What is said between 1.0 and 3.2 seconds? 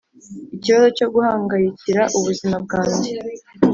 guhangayikira ubuzima bwanjye